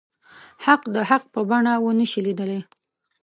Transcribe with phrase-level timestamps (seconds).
[0.65, 2.61] حق د حق په بڼه ونه شي ليدلی.